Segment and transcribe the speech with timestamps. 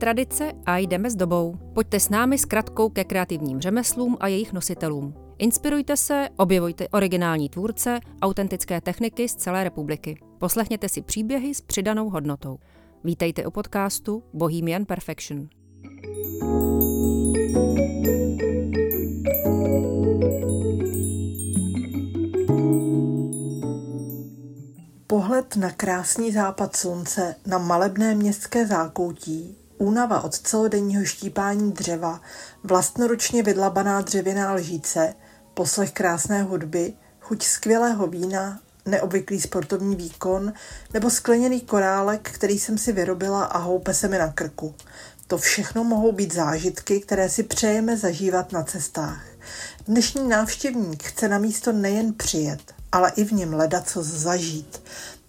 [0.00, 1.58] Tradice a jdeme s dobou.
[1.74, 5.14] Pojďte s námi s kratkou ke kreativním řemeslům a jejich nositelům.
[5.38, 10.20] Inspirujte se, objevujte originální tvůrce, autentické techniky z celé republiky.
[10.38, 12.58] Poslechněte si příběhy s přidanou hodnotou.
[13.04, 15.48] Vítejte u podcastu Bohemian Perfection.
[25.06, 32.20] Pohled na krásný západ slunce na malebné městské zákoutí, únava od celodenního štípání dřeva,
[32.64, 35.14] vlastnoručně vydlabaná dřevěná lžíce,
[35.54, 40.52] poslech krásné hudby, chuť skvělého vína, neobvyklý sportovní výkon
[40.94, 44.74] nebo skleněný korálek, který jsem si vyrobila a houpe se mi na krku.
[45.26, 49.24] To všechno mohou být zážitky, které si přejeme zažívat na cestách.
[49.86, 54.82] Dnešní návštěvník chce na místo nejen přijet, ale i v něm co zažít.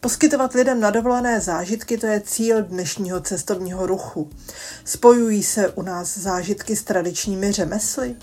[0.03, 4.29] Poskytovat lidem na dovolené zážitky to je cíl dnešního cestovního ruchu.
[4.85, 8.15] Spojují se u nás zážitky s tradičními řemesly?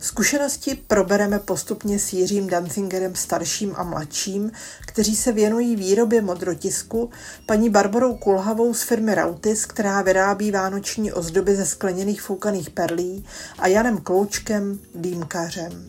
[0.00, 4.52] Zkušenosti probereme postupně s Jiřím Dancingerem starším a mladším,
[4.86, 7.10] kteří se věnují výrobě modrotisku,
[7.46, 13.24] paní Barbarou Kulhavou z firmy Rautis, která vyrábí vánoční ozdoby ze skleněných foukaných perlí
[13.58, 15.84] a Janem Kloučkem, dýmkařem.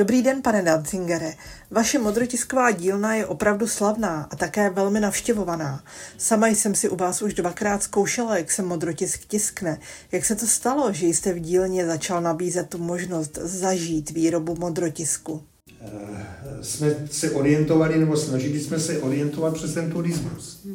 [0.00, 1.34] Dobrý den, pane Dancingere.
[1.70, 5.84] Vaše modrotisková dílna je opravdu slavná a také velmi navštěvovaná.
[6.18, 9.78] Sama jsem si u vás už dvakrát zkoušela, jak se modrotisk tiskne.
[10.12, 15.42] Jak se to stalo, že jste v dílně začal nabízet tu možnost zažít výrobu modrotisku?
[15.80, 20.66] Eh, jsme se orientovali, nebo snažili jsme se orientovat přes ten turismus.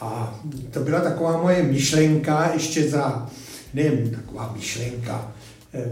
[0.00, 3.30] A to byla taková moje myšlenka ještě za,
[3.74, 5.32] nevím, taková myšlenka,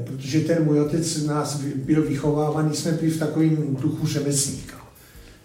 [0.04, 4.76] protože ten můj otec nás byl vychovávaný, jsme byli v takovém duchu řemeslníka.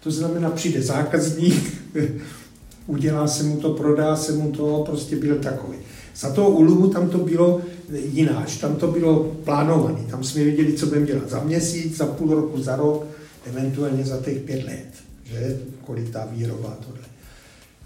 [0.04, 1.74] To znamená, přijde zákazník,
[2.88, 5.78] udělá se mu to, prodá se mu to, prostě byl takový.
[6.16, 7.62] Za toho úlubu tam to bylo
[7.92, 12.36] jináč, tam to bylo plánované, tam jsme věděli, co budeme dělat za měsíc, za půl
[12.36, 13.06] roku, za rok,
[13.46, 14.88] eventuálně za těch pět let,
[15.24, 17.04] že, kolik ta výroba tohle.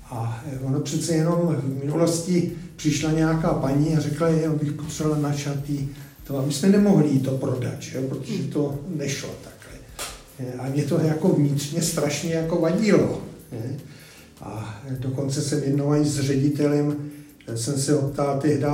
[0.10, 5.22] A eh, ono přece jenom v minulosti přišla nějaká paní a řekla, jenom bych potřebovala
[5.22, 5.90] načatý
[6.28, 8.02] to, my jsme nemohli to prodat, že?
[8.02, 9.80] protože to nešlo takhle.
[10.60, 13.22] A mě to jako vnitřně strašně jako vadilo.
[14.42, 17.12] A dokonce jsem jednou s ředitelem,
[17.56, 18.66] jsem se optal tehdy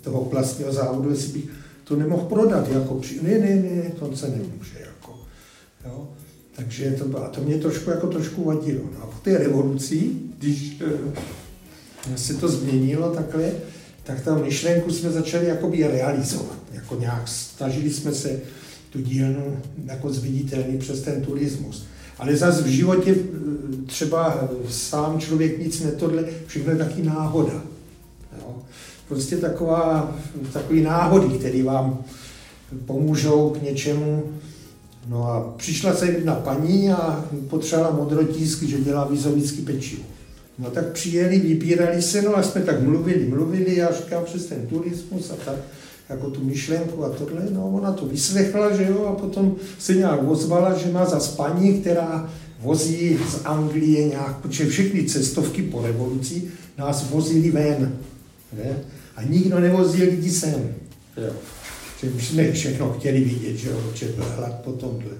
[0.00, 1.50] toho vlastního závodu, jestli bych
[1.84, 2.68] to nemohl prodat.
[2.68, 3.22] Jako při...
[3.22, 4.78] Ne, ne, ne, to se nemůže.
[4.80, 5.18] Jako.
[5.84, 6.08] Jo?
[6.56, 8.80] Takže to, a to mě trošku, jako trošku vadilo.
[8.94, 10.80] No a po té revoluci, když
[12.14, 13.52] e, se to změnilo takhle,
[14.06, 16.58] tak ta myšlenku jsme začali jakoby realizovat.
[16.72, 18.40] Jako nějak snažili jsme se
[18.90, 21.86] tu dílnu jako zviditelný přes ten turismus.
[22.18, 23.16] Ale zase v životě e,
[23.86, 27.62] třeba sám člověk nic netodle, všechno je taky náhoda.
[28.38, 28.54] Jo?
[29.08, 30.16] Prostě taková,
[30.52, 32.04] takový náhody, které vám
[32.86, 34.24] pomůžou k něčemu.
[35.08, 40.02] No a přišla se jedna paní a potřebovala modrotisk, že dělá vizovický pečivo.
[40.58, 44.66] No tak přijeli, vybírali se, no a jsme tak mluvili, mluvili, já říkám přes ten
[44.66, 45.56] turismus a tak,
[46.08, 50.28] jako tu myšlenku a tohle, no ona to vyslechla, že jo, a potom se nějak
[50.28, 52.30] ozvala, že má za paní, která
[52.60, 56.42] vozí z Anglie nějak, protože všechny cestovky po revoluci
[56.78, 57.98] nás vozili ven,
[58.52, 58.76] ne?
[59.16, 60.74] a nikdo nevozil lidi sem,
[61.16, 61.32] jo.
[62.00, 65.10] Že jsme všechno chtěli vidět, že jo, že hlad po tomhle.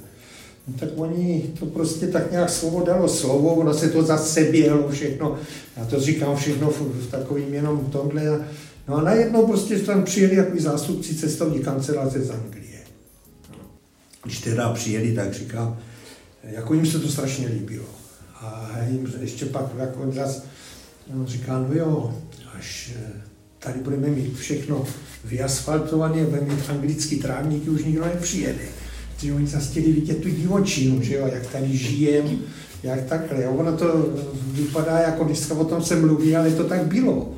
[0.68, 4.88] No, tak oni to prostě tak nějak slovo dalo slovo, ono se to zase běhlo
[4.88, 5.38] všechno.
[5.76, 8.48] Já to říkám všechno v, v takovým jenom tomhle.
[8.88, 12.80] No a najednou prostě tam přijeli jako zástupci cestovní kanceláře z Anglie.
[14.24, 15.78] Když teda přijeli, tak říkám,
[16.42, 17.86] jako jim se to strašně líbilo.
[18.34, 20.42] A jim ještě pak jako zase
[21.14, 22.14] no, říká, no jo,
[22.58, 23.22] až eh,
[23.58, 24.84] tady budeme mít všechno
[25.24, 28.85] vyasfaltované, budeme mít anglický trávníky, už nikdo nepřijede
[29.22, 32.38] že oni zase chtěli vidět tu divočinu, že jo, jak tady žijem,
[32.82, 33.42] jak takhle.
[33.42, 33.50] Jo.
[33.50, 34.14] Ono to
[34.52, 37.32] vypadá jako dneska o tom se mluví, ale to tak bylo.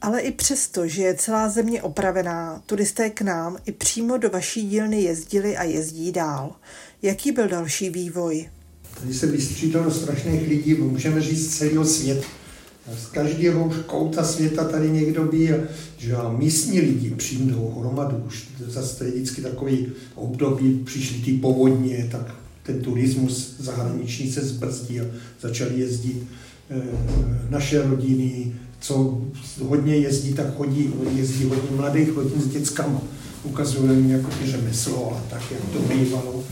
[0.00, 4.68] Ale i přesto, že je celá země opravená, turisté k nám i přímo do vaší
[4.68, 6.52] dílny jezdili a jezdí dál.
[7.02, 8.48] Jaký byl další vývoj?
[9.00, 12.26] Tady se vystřídalo strašných lidí, můžeme říct celého světa.
[12.92, 15.56] Z každého kouta světa tady někdo byl,
[15.98, 22.08] že a místní lidi přijdou hromadu, už zase je vždycky takový období, přišli ty povodně,
[22.12, 25.10] tak ten turismus zahraniční se zbrzdil,
[25.40, 26.26] začali jezdit
[26.70, 26.82] e,
[27.50, 29.22] naše rodiny, co
[29.62, 33.02] hodně jezdí, tak chodí, jezdí hodně mladých rodin s dětskama.
[33.44, 36.44] Ukazuje jim jako řemeslo a tak, jak to bývalo.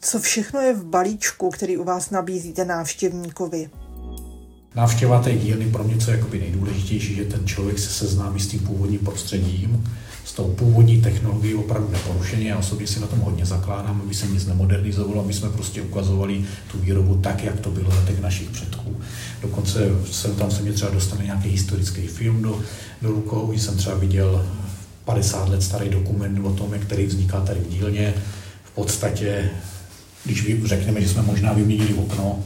[0.00, 3.70] Co všechno je v balíčku, který u vás nabízíte návštěvníkovi?
[4.74, 8.46] Návštěva té dílny pro mě, co je jakoby nejdůležitější, že ten člověk se seznámí s
[8.46, 9.84] tím původním prostředím,
[10.24, 12.48] s tou původní technologií opravdu neporušeně.
[12.48, 16.44] Já osobně si na tom hodně zakládám, aby se nic nemodernizovalo, aby jsme prostě ukazovali
[16.72, 18.96] tu výrobu tak, jak to bylo na těch našich předků.
[19.42, 22.60] Dokonce jsem tam se mě třeba dostane nějaký historický film do,
[23.02, 24.46] do rukou, jsem třeba viděl
[25.04, 28.14] 50 let starý dokument o tom, jak který vzniká tady v dílně.
[28.64, 29.50] V podstatě,
[30.24, 32.44] když řekneme, že jsme možná vyměnili okno,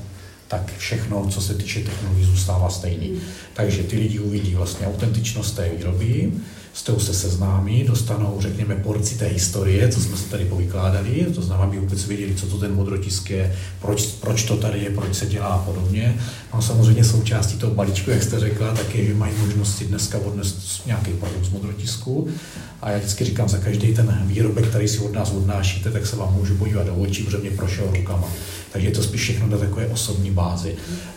[0.49, 3.09] tak všechno, co se týče technologií, zůstává stejný.
[3.09, 3.21] Mm.
[3.55, 6.33] Takže ty lidi uvidí vlastně autentičnost té výroby,
[6.77, 11.43] s tou se seznámí, dostanou, řekněme, porci té historie, co jsme se tady povykládali, to
[11.43, 15.15] znamená, aby vůbec věděli, co to ten modrotisk je, proč, proč to tady je, proč
[15.15, 16.17] se dělá a podobně.
[16.55, 20.19] No samozřejmě součástí toho balíčku, jak jste řekla, tak je, že mají možnost si dneska
[20.19, 22.29] odnést nějaký produkt z modrotisku.
[22.83, 26.17] A já vždycky říkám, za každý ten výrobek, který si od nás odnášíte, tak se
[26.17, 28.29] vám můžu podívat do očí, protože mě prošel rukama.
[28.73, 30.75] Takže je to spíš všechno na takové osobní bázi.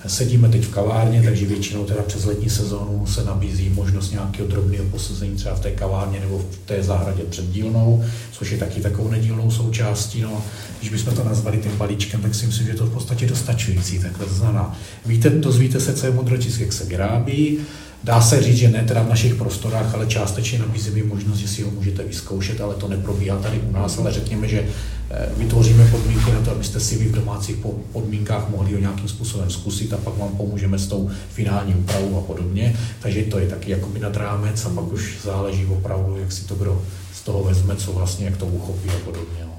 [0.08, 4.86] Sedíme teď v kavárně, takže většinou teda přes letní sezónu se nabízí možnost nějakého drobného
[4.86, 9.10] posazení třeba v té kavárně nebo v té zahradě před dílnou, což je taky takovou
[9.10, 10.22] nedílnou součástí.
[10.22, 10.44] No,
[10.80, 14.00] když bychom to nazvali tím balíčkem, tak si myslím, že to v podstatě dostačující.
[14.00, 17.60] Takhle to znamená, víte, dozvíte se, co je modrotisk, jak se vyrábí,
[18.04, 21.64] Dá se říct, že ne teda v našich prostorách, ale částečně nabízíme možnost, že si
[21.64, 24.68] ho můžete vyzkoušet, ale to neprobíhá tady u nás, ale řekněme, že
[25.10, 27.56] eh, vytvoříme podmínky na to, abyste si vy v domácích
[27.92, 32.22] podmínkách mohli ho nějakým způsobem zkusit a pak vám pomůžeme s tou finální úpravou a
[32.22, 32.76] podobně.
[33.00, 36.56] Takže to je taky jakoby nad rámec a pak už záleží opravdu, jak si to
[36.56, 39.40] kdo z toho vezme, co vlastně, jak to uchopí a podobně.
[39.46, 39.58] No.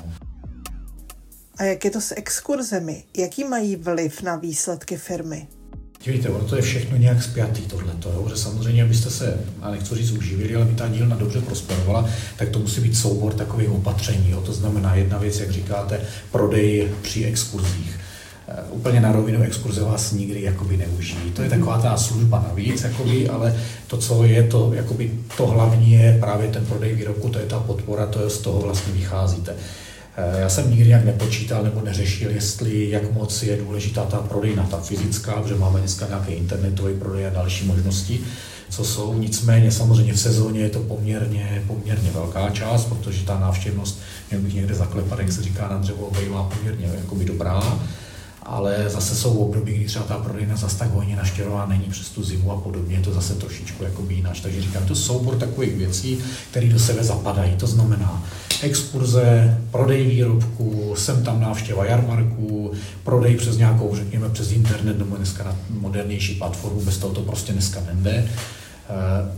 [1.59, 3.05] A jak je to s exkurzemi?
[3.17, 5.49] Jaký mají vliv na výsledky firmy?
[6.05, 8.27] Dívejte, ono to je všechno nějak spjatý tohleto, jo?
[8.29, 12.49] že samozřejmě, abyste se, a nechci říct uživili, ale aby ta dílna dobře prosperovala, tak
[12.49, 14.31] to musí být soubor takových opatření.
[14.31, 14.41] Jo?
[14.41, 16.01] To znamená jedna věc, jak říkáte,
[16.33, 17.99] prodej při exkurzích.
[18.71, 21.33] Uh, úplně na rovinu exkurze vás nikdy jakoby neužijí.
[21.33, 23.57] To je taková ta služba navíc, jakoby, ale
[23.87, 27.61] to, co je to, jakoby, to hlavní je právě ten prodej výrobku, to je ta
[27.61, 29.57] podpora, to je z toho vlastně vycházíte.
[30.21, 34.67] Eh, já jsem nikdy nějak nepočítal nebo neřešil, jestli jak moc je důležitá ta prodejna,
[34.71, 38.21] ta fyzická, protože máme dneska nějaké internetové prodej a další možnosti,
[38.71, 39.15] co jsou.
[39.15, 44.01] Nicméně samozřejmě v sezóně je to poměrně, poměrně velká část, protože ta návštěvnost,
[44.31, 47.81] měl bych někde zaklepat, jak se říká na dřevo, bývá poměrně jakoby dobrá
[48.43, 52.25] ale zase jsou období, kdy třeba ta prodejna zase tak hojně naštěrová není přes tu
[52.25, 54.41] zimu a podobně, je to zase trošičku jako jinak.
[54.43, 56.19] Takže říkám, to soubor takových věcí,
[56.51, 57.57] které do sebe zapadají.
[57.57, 58.23] To znamená
[58.63, 62.73] exkurze, prodej výrobků, sem tam návštěva jarmarků,
[63.05, 67.53] prodej přes nějakou, řekněme, přes internet nebo dneska na modernější platformu, bez toho to prostě
[67.53, 68.29] dneska nejde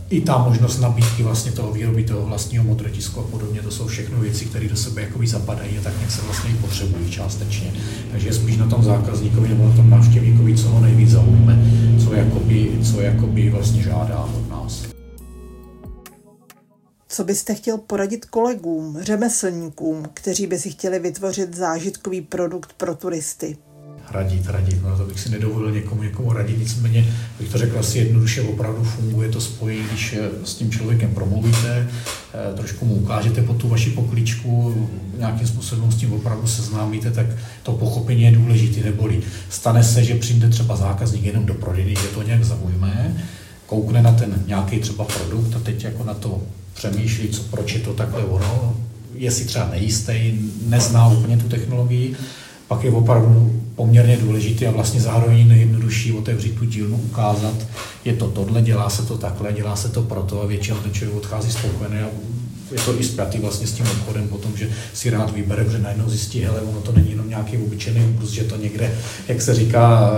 [0.09, 4.19] i ta možnost nabídky vlastně toho výroby toho vlastního modrotisku a podobně, to jsou všechno
[4.19, 7.73] věci, které do sebe jakoby zapadají a tak nějak se vlastně i potřebují částečně.
[8.11, 11.65] Takže je spíš na tom zákazníkovi nebo na tom návštěvníkovi, co ho nejvíc zaujme,
[12.03, 14.29] co jakoby, co jakoby vlastně žádá.
[17.13, 23.57] Co byste chtěl poradit kolegům, řemeslníkům, kteří by si chtěli vytvořit zážitkový produkt pro turisty?
[24.11, 24.83] radit, radit.
[24.83, 28.83] No, to bych si nedovolil někomu, někomu radit, nicméně bych to řekl asi jednoduše, opravdu
[28.83, 31.89] funguje to spojení, když eh, s tím člověkem promluvíte,
[32.33, 34.75] eh, trošku mu ukážete po tu vaši pokličku,
[35.17, 37.25] nějakým způsobem s tím opravdu seznámíte, tak
[37.63, 42.07] to pochopení je důležité, neboli stane se, že přijde třeba zákazník jenom do prodejny, že
[42.07, 43.25] to nějak zaujme,
[43.65, 46.41] koukne na ten nějaký třeba produkt a teď jako na to
[46.73, 48.75] přemýšlí, co, proč je to takhle ono,
[49.15, 50.33] je si třeba nejistý,
[50.65, 52.15] nezná úplně tu technologii,
[52.67, 57.67] pak je opravdu poměrně důležitý a vlastně zároveň nejjednodušší otevřít tu dílnu, ukázat,
[58.05, 61.17] je to tohle, dělá se to takhle, dělá se to proto a většinou ten člověk
[61.17, 62.07] odchází spokojený a
[62.73, 66.09] je to i zpětý vlastně s tím obchodem potom, že si rád vybere, že najednou
[66.09, 68.91] zjistí, hele, ono to není jenom nějaký obyčejný úbrus, že to někde,
[69.27, 70.17] jak se říká,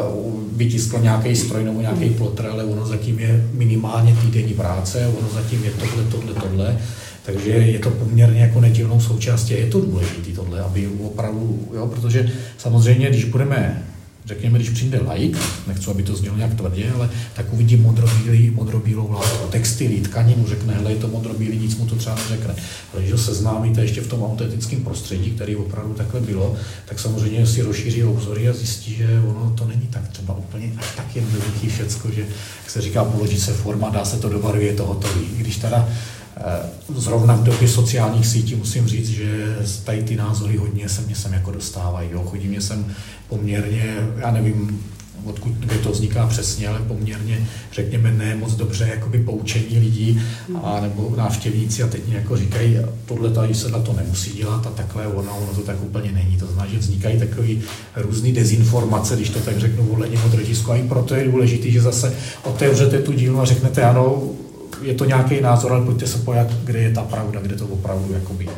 [0.55, 5.63] vytiskl nějaký stroj nebo nějaký plotr, ale ono zatím je minimálně týdenní práce, ono zatím
[5.63, 6.77] je tohle, tohle, tohle.
[7.25, 12.31] Takže je to poměrně jako nedílnou součástí je to důležité tohle, aby opravdu, jo, protože
[12.57, 13.83] samozřejmě, když budeme
[14.25, 19.11] řekněme, když přijde like, nechci, aby to znělo nějak tvrdě, ale tak uvidí modrobílý, modrobílou
[19.11, 22.55] látku, textily, tkaninu, řekne, hele, je to modrobílý, nic mu to třeba neřekne.
[22.93, 26.55] Ale když ho seznámíte ještě v tom autentickém prostředí, který opravdu takhle bylo,
[26.85, 30.85] tak samozřejmě si rozšíří obzory a zjistí, že ono to není tak třeba úplně až
[30.95, 32.21] tak jednoduchý všecko, že,
[32.61, 35.27] jak se říká, položí se forma, dá se to do barvy, je to hotový.
[35.37, 35.89] Když teda
[36.95, 41.33] zrovna v době sociálních sítí musím říct, že tady ty názory hodně se mě sem
[41.33, 42.09] jako dostávají.
[42.11, 42.23] Jo.
[42.23, 42.85] Chodí mě sem
[43.27, 44.83] poměrně, já nevím,
[45.25, 50.21] odkud kde to vzniká přesně, ale poměrně, řekněme, ne moc dobře jakoby poučení lidí
[50.63, 54.67] a nebo návštěvníci a teď mě jako říkají, tohle tady se na to nemusí dělat
[54.67, 56.37] a takhle ono, ono to tak úplně není.
[56.37, 57.47] To znamená, že vznikají takové
[57.95, 62.13] různé dezinformace, když to tak řeknu volením od a i proto je důležité, že zase
[62.43, 64.23] otevřete tu dílnu a řeknete, ano,
[64.85, 68.13] je to nějaký názor, ale pojďte se pojat, kde je ta pravda, kde to opravdu
[68.13, 68.51] jakoby je.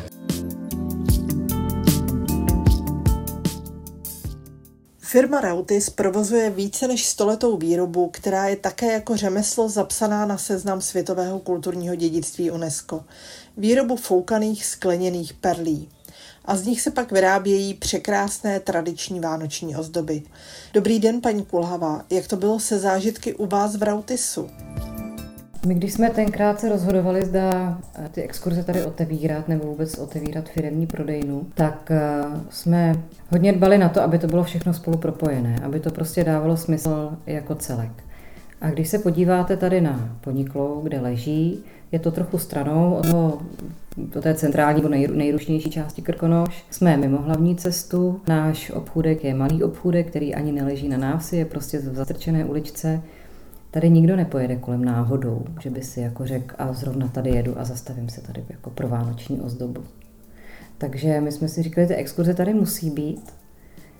[4.98, 10.80] Firma Rautis provozuje více než stoletou výrobu, která je také jako řemeslo zapsaná na seznam
[10.80, 13.04] světového kulturního dědictví UNESCO.
[13.56, 15.88] Výrobu foukaných skleněných perlí.
[16.44, 20.22] A z nich se pak vyrábějí překrásné tradiční vánoční ozdoby.
[20.74, 22.04] Dobrý den, paní Kulhavá.
[22.10, 24.50] Jak to bylo se zážitky u vás v Rautisu?
[25.66, 30.48] My když jsme tenkrát se rozhodovali, zda eh, ty exkurze tady otevírat nebo vůbec otevírat
[30.48, 32.94] firemní prodejnu, tak eh, jsme
[33.30, 37.10] hodně dbali na to, aby to bylo všechno spolu propojené, aby to prostě dávalo smysl
[37.26, 37.90] jako celek.
[38.60, 43.38] A když se podíváte tady na podniklou, kde leží, je to trochu stranou od toho,
[43.96, 46.64] do té centrální nebo nej, nejrušnější části Krkonoš.
[46.70, 51.44] Jsme mimo hlavní cestu, náš obchůdek je malý obchůdek, který ani neleží na návsi, je
[51.44, 53.02] prostě v zatrčené uličce.
[53.70, 57.64] Tady nikdo nepojede kolem náhodou, že by si jako řekl a zrovna tady jedu a
[57.64, 59.84] zastavím se tady jako pro vánoční ozdobu.
[60.78, 63.32] Takže my jsme si říkali, že ty exkurze tady musí být.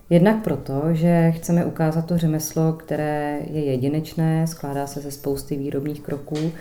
[0.09, 6.01] Jednak proto, že chceme ukázat to řemeslo, které je jedinečné, skládá se ze spousty výrobních
[6.01, 6.51] kroků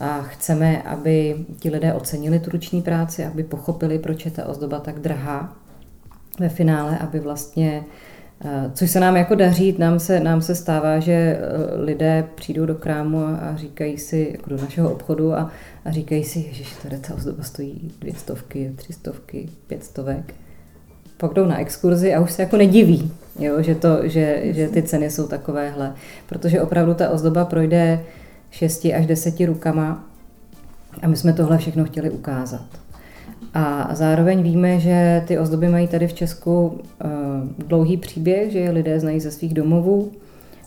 [0.00, 4.80] a chceme, aby ti lidé ocenili tu ruční práci, aby pochopili, proč je ta ozdoba
[4.80, 5.56] tak drahá
[6.38, 7.84] ve finále, aby vlastně
[8.74, 11.40] což se nám jako daří, nám se, nám se stává, že eh,
[11.76, 15.50] lidé přijdou do krámu a říkají si, jako do našeho obchodu a,
[15.84, 20.34] a říkají si, že tady ta ozdoba stojí dvě stovky, tři stovky, pět stovek.
[21.16, 24.82] Pak jdou na exkurzi a už se jako nediví, jo, že, to, že, že ty
[24.82, 25.94] ceny jsou takovéhle.
[26.26, 28.00] Protože opravdu ta ozdoba projde
[28.50, 30.04] šesti až deseti rukama
[31.02, 32.66] a my jsme tohle všechno chtěli ukázat.
[33.54, 37.06] A zároveň víme, že ty ozdoby mají tady v Česku eh,
[37.66, 40.12] dlouhý příběh, že je lidé znají ze svých domovů,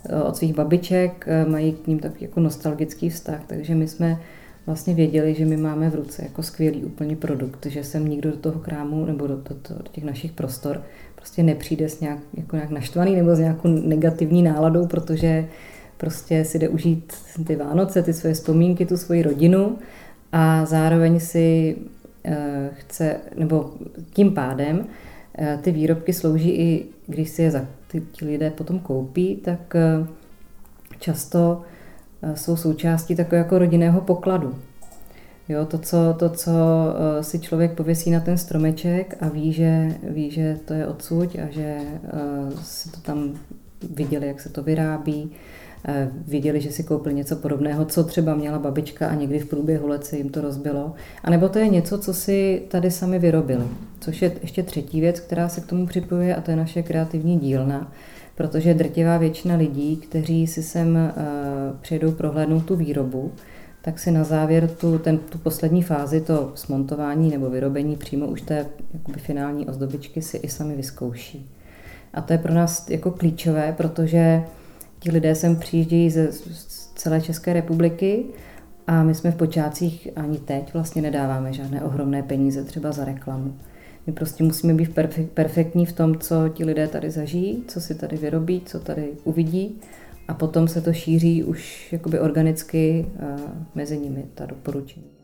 [0.10, 4.20] eh, od svých babiček, eh, mají k ním takový jako nostalgický vztah, takže my jsme
[4.66, 8.38] vlastně věděli, že my máme v ruce jako skvělý úplně produkt, že sem nikdo do
[8.38, 10.82] toho krámu nebo do, do, do těch našich prostor
[11.28, 15.48] prostě nepřijde s nějak, jako nějak naštvaný nebo s nějakou negativní náladou, protože
[15.98, 17.14] prostě si jde užít
[17.48, 19.78] ty Vánoce, ty svoje vzpomínky, tu svoji rodinu
[20.32, 21.76] a zároveň si
[22.72, 23.74] chce, nebo
[24.14, 24.88] tím pádem
[25.36, 29.76] eh, ty výrobky slouží i, když si je za, ty, ti lidé potom koupí, tak
[29.76, 30.08] eh,
[31.00, 31.62] často
[32.34, 34.56] jsou součástí takového jako rodinného pokladu.
[35.50, 36.52] Jo, to, co, to, co
[37.22, 41.52] si člověk pověsí na ten stromeček a ví, že, ví, že to je odsud a
[41.52, 41.78] že
[42.64, 43.34] si to tam
[43.90, 45.67] viděli, jak se to vyrábí, Eh,
[46.28, 50.06] viděli, že si koupili něco podobného, co třeba měla babička a někdy v průběhu let
[50.06, 50.94] se jim to rozbilo.
[51.24, 53.66] A nebo to je něco, co si tady sami vyrobili.
[54.00, 57.40] Což je ještě třetí věc, která se k tomu připojuje a to je naše kreativní
[57.40, 57.92] dílna.
[58.36, 61.14] Protože drtivá většina lidí, kteří si sem eh,
[61.82, 63.32] přijedou prohlédnout tu výrobu,
[63.82, 68.42] tak si na závěr tu, ten, tu poslední fázi, to smontování nebo vyrobení přímo už
[68.42, 71.50] té jakoby finální ozdobičky si i sami vyzkouší.
[72.14, 74.44] A to je pro nás jako klíčové, protože
[75.08, 76.30] Ti lidé sem přijíždějí ze
[76.96, 78.26] celé České republiky
[78.88, 83.54] a my jsme v počátcích ani teď vlastně nedáváme žádné ohromné peníze třeba za reklamu.
[84.08, 85.00] My prostě musíme být
[85.34, 89.82] perfektní v tom, co ti lidé tady zažijí, co si tady vyrobí, co tady uvidí
[90.28, 93.06] a potom se to šíří už jakoby organicky
[93.76, 95.17] mezi nimi ta doporučení.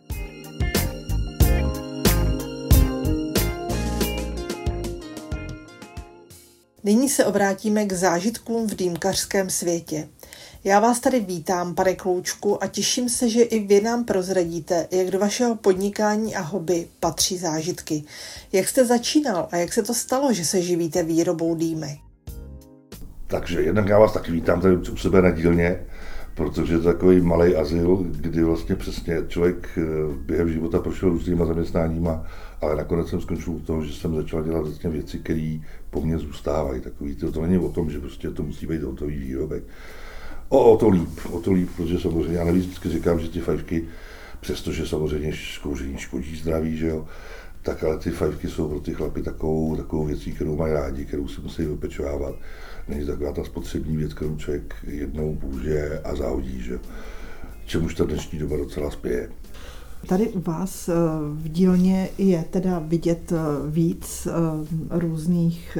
[6.85, 10.07] Nyní se obrátíme k zážitkům v dýmkařském světě.
[10.63, 15.07] Já vás tady vítám, pane Kloučku, a těším se, že i vy nám prozradíte, jak
[15.07, 18.03] do vašeho podnikání a hobby patří zážitky.
[18.51, 21.99] Jak jste začínal a jak se to stalo, že se živíte výrobou dýmek?
[23.27, 25.85] Takže jednak já vás taky vítám tady u sebe na dílně,
[26.35, 29.81] protože to takový malý azyl, kdy vlastně přesně člověk eh,
[30.25, 32.25] během života prošel různýma zaměstnáníma,
[32.61, 35.57] ale nakonec jsem skončil u toho, že jsem začal dělat vlastně věci, které
[35.89, 36.81] po mně zůstávají.
[36.81, 39.63] Takový, to, to není o tom, že prostě to musí být hotový výrobek.
[40.49, 43.39] O, o to líp, o to líp, protože samozřejmě, já navíc vždycky říkám, že ty
[43.39, 43.83] fajfky,
[44.39, 47.05] přestože samozřejmě kouření škodí zdraví, že jo,
[47.61, 51.27] tak ale ty fajfky jsou pro ty chlapy takovou, takovou věcí, kterou mají rádi, kterou
[51.27, 52.35] si musí vypečovávat.
[52.87, 56.79] Není taková ta spotřební věc, kterou člověk jednou použije a zahodí, že
[57.65, 59.29] čemuž ta dnešní doba docela spěje.
[60.07, 60.93] Tady u vás eh,
[61.33, 63.37] v dílně je teda vidět eh,
[63.69, 64.31] víc eh,
[64.99, 65.77] různých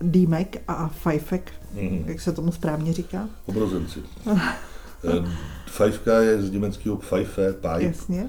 [0.00, 2.04] dýmek a fajfek, Mhm.
[2.06, 3.28] jak se tomu správně říká.
[3.46, 4.00] Obrozenci.
[5.66, 8.28] Fajfka je z německého pfeife, pipe, Jasně.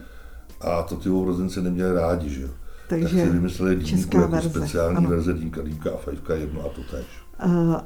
[0.62, 2.50] a to ty obrozenci neměli rádi, že jo.
[2.90, 5.10] Takže tak si vymysleli dýmku jako verze, speciální ano.
[5.10, 7.06] verze dýmka, dýmka a fajfka je jedno a to tež.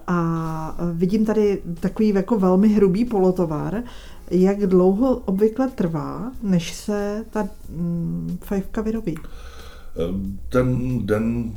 [0.07, 3.83] A vidím tady takový jako velmi hrubý polotovar.
[4.31, 9.15] Jak dlouho obvykle trvá, než se ta mm, fajfka vyrobí?
[9.17, 11.51] Eh, Ten den,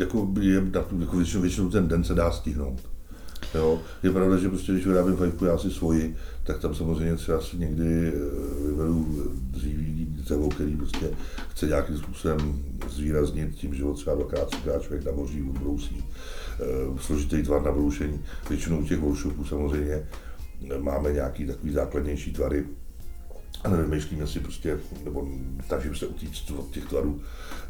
[0.00, 0.62] jako je,
[1.00, 2.93] jako většinou, většinou ten den se dá stihnout.
[3.54, 3.82] Jo.
[4.02, 7.56] Je pravda, že prostě, když vyrábím fajfku já si svoji, tak tam samozřejmě třeba si
[7.56, 9.06] někdy eh, vyberu
[9.50, 11.10] dříví dřevo, který prostě
[11.48, 16.04] chce nějakým způsobem zvýraznit tím, že ho třeba dvakrát, třikrát člověk naboří, odbrousí,
[16.60, 16.64] eh,
[17.00, 18.20] složitý tvar na broušení.
[18.48, 19.94] Většinou těch workshopů samozřejmě
[20.70, 22.64] eh, máme nějaký takový základnější tvary,
[23.64, 25.28] a nevymýšlíme si prostě, nebo
[25.66, 27.20] snažíme se utíct od těch tvarů,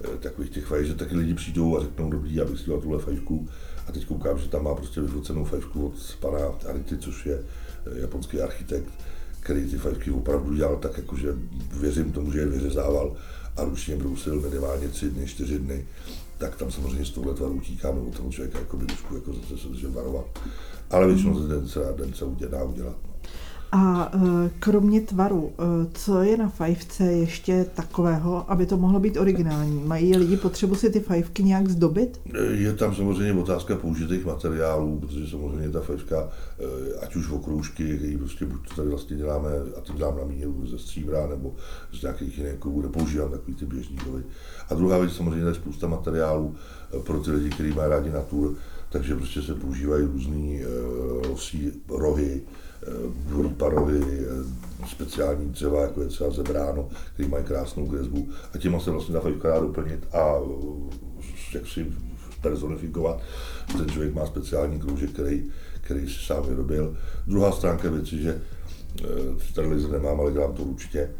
[0.04, 2.80] eh, takových těch fajf, že taky lidi přijdou a řeknou, dobrý, já bych si dělal
[2.80, 3.48] tuhle fajfku.
[3.86, 6.38] A teď koukám, že tam má prostě vyfocenou fajfku od pana
[6.68, 7.38] Arity, což je
[7.86, 8.90] eh, japonský architekt,
[9.40, 11.34] který ty fajfky opravdu dělal tak, jako že
[11.80, 13.16] věřím tomu, že je vyřezával
[13.56, 15.86] a ručně brousil minimálně tři dny, čtyři dny,
[16.38, 19.68] tak tam samozřejmě z tohle tvaru utíkám, nebo tomu člověka jako by jako zase se
[19.68, 20.38] držet varovat.
[20.90, 22.96] Ale většinou se den se, den se udělá udělat.
[23.06, 23.13] No.
[23.76, 25.64] A eh, kromě tvaru, eh,
[25.94, 29.84] co je na fajfce ještě takového, aby to mohlo být originální?
[29.84, 32.20] Mají lidi potřebu si ty fajfky nějak zdobit?
[32.50, 36.28] Je tam samozřejmě otázka použitých materiálů, protože samozřejmě ta fajfka,
[37.02, 40.66] ať už okroužky, který prostě buď to tady vlastně děláme, a tím dám na míru
[40.66, 41.54] ze stříbra, nebo
[41.92, 44.22] z nějakých jiných kovů, nepoužívám takový ty běžný kovy.
[44.68, 46.54] A druhá věc, samozřejmě je spousta materiálů
[47.06, 48.54] pro ty lidi, kteří mají rádi natur,
[48.90, 50.08] takže prostě se používají
[51.28, 52.42] losí, rohy,
[53.34, 58.80] uh, parohy, uh, speciální dřeva, jako je třeba zebráno, který mají krásnou kresbu a těma
[58.80, 60.90] se vlastně fajfka dá doplnit a uh,
[61.54, 61.86] jak si
[62.44, 63.22] personifikovat.
[63.78, 65.44] Ten člověk má speciální kroužek, který,
[65.80, 66.96] který si sám vyrobil.
[67.26, 68.40] Druhá stránka věci, že
[69.00, 69.06] eh,
[69.54, 71.10] tady laser nemám, ale dělám to ručně,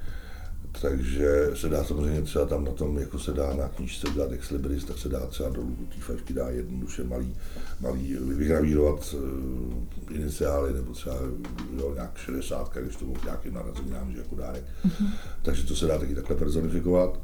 [0.81, 4.51] takže se dá samozřejmě třeba tam na tom, jako se dá na knížce udělat ex
[4.51, 7.37] libris, tak se dá třeba do té fajfky dá jednoduše malý,
[7.81, 11.17] malý vygravírovat uh, iniciály, nebo třeba
[11.77, 14.65] jo, nějak 60, když to bylo nějaký narozeninám, že jako dárek.
[14.87, 15.09] Mm-hmm.
[15.43, 17.21] Takže to se dá taky takhle personifikovat.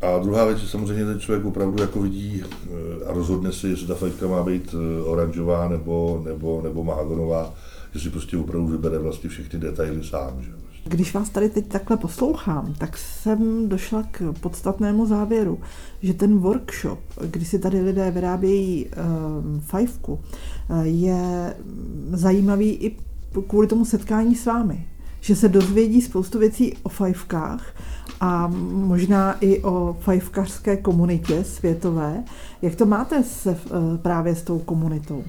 [0.00, 3.86] A druhá věc, že samozřejmě ten člověk opravdu jako vidí eh, a rozhodne si, jestli
[3.86, 7.54] ta fajfka má být eh, oranžová nebo, nebo, nebo mahagonová,
[7.94, 10.42] že si prostě opravdu vybere vlastně všechny detaily sám.
[10.42, 10.50] Že?
[10.84, 15.58] Když vás tady teď takhle poslouchám, tak jsem došla k podstatnému závěru,
[16.02, 21.54] že ten workshop, kdy si tady lidé vyrábějí um, fajfku, uh, je
[22.12, 22.96] zajímavý i
[23.48, 24.86] kvůli tomu setkání s vámi.
[25.20, 27.74] Že se dozvědí spoustu věcí o fajfkách
[28.20, 32.24] a možná i o fajfkařské komunitě světové.
[32.62, 35.24] Jak to máte se, uh, právě s tou komunitou?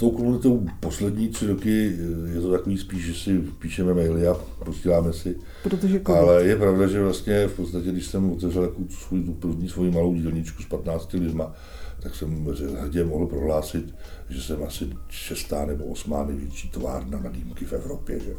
[0.00, 4.28] Eh, tou komunitou poslední tři roky eh, je to takový spíš, že si píšeme maily
[4.28, 4.34] a
[4.64, 5.36] posíláme si.
[5.62, 6.08] Protože COVID.
[6.08, 9.90] Ale je pravda, že vlastně v podstatě, když jsem otevřel takovou svůj, tu první svoji
[9.90, 11.52] malou dílničku s 15 lidma,
[12.00, 12.46] tak jsem
[12.80, 13.94] hrdě mohl prohlásit,
[14.28, 18.20] že jsem asi šestá nebo osmá největší továrna na dýmky v Evropě.
[18.20, 18.32] Že?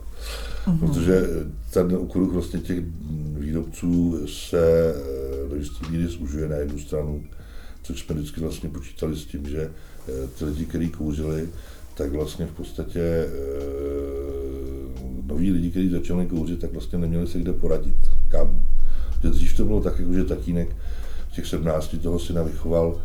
[0.65, 0.80] Uh-huh.
[0.80, 1.24] Protože
[1.74, 2.80] ten okruh vlastně těch
[3.34, 4.93] výrobců se
[5.45, 7.24] eh, do jisté míry zužuje na jednu stranu,
[7.84, 9.90] což jsme vždycky vlastně počítali s tím, že eh,
[10.39, 11.49] ty lidi, kteří kouřili,
[11.93, 13.29] tak vlastně v podstatě e,
[15.25, 17.95] noví lidi, kteří začali kouřit, tak vlastně neměli se kde poradit,
[18.27, 18.63] kam.
[19.23, 20.75] Že dřív to bylo tak, jako že tatínek
[21.31, 23.01] v těch 17 toho syna vychoval,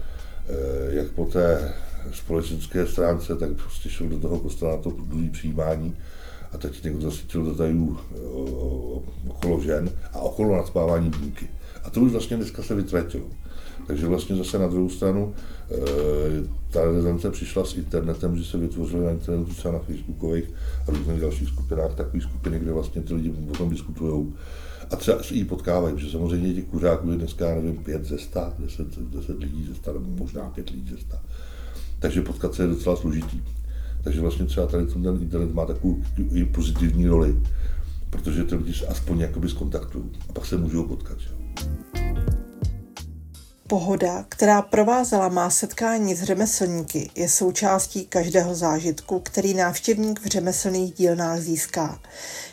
[0.48, 1.74] e, jak po té
[2.12, 5.96] společenské stránce, tak prostě šel do toho kostela na to druhý přijímání
[6.52, 7.98] a tatínek ho zasytil do tajů
[9.28, 11.48] okolo žen a okolo nadspávání dýmky.
[11.84, 13.26] A to už vlastně dneska se vytratilo.
[13.86, 15.34] Takže vlastně zase na druhou stranu
[15.70, 15.76] e,
[16.70, 20.44] ta renesance přišla s internetem, že se vytvořily na internetu třeba na facebookových
[20.88, 24.34] a různých dalších skupinách takové skupiny, kde vlastně ty lidi o tom diskutují.
[24.90, 28.54] A třeba se jí potkávají, že samozřejmě těch kuřáků je dneska, nevím, pět ze sta,
[28.58, 31.22] deset, deset lidí ze sta, nebo možná pět lidí ze sta.
[31.98, 33.42] Takže potkat se je docela složitý.
[34.06, 37.36] Takže vlastně třeba tady ten internet má takovou i pozitivní roli,
[38.10, 41.18] protože ty lidi aspoň jakoby skontaktují a pak se můžou potkat.
[41.20, 41.28] Že?
[43.68, 50.94] Pohoda, která provázela má setkání s řemeslníky, je součástí každého zážitku, který návštěvník v řemeslných
[50.94, 51.98] dílnách získá.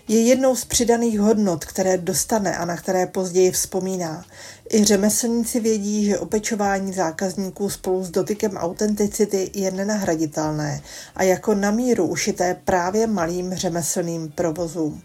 [0.07, 4.25] Je jednou z přidaných hodnot, které dostane a na které později vzpomíná.
[4.73, 10.81] I řemeslníci vědí, že opečování zákazníků spolu s dotykem autenticity je nenahraditelné
[11.15, 15.01] a jako na míru ušité právě malým řemeslným provozům.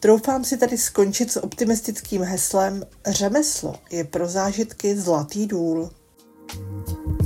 [0.00, 5.90] Troufám si tady skončit s optimistickým heslem Řemeslo je pro zážitky zlatý důl.
[6.48, 7.17] thank you